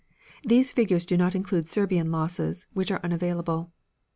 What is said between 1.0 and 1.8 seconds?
do not include